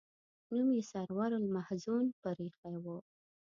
[0.53, 2.85] نوم یې سرور المحزون پر ایښی و.